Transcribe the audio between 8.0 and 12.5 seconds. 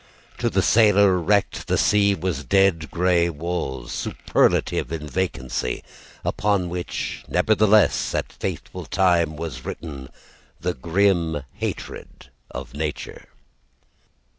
at fateful time Was written The grim hatred